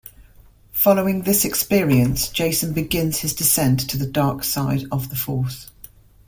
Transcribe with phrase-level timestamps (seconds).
[0.71, 5.69] Following this experience, Jacen begins his descent to the dark side of the Force.